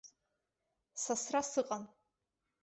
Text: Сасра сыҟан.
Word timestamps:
Сасра 1.01 1.41
сыҟан. 1.51 1.83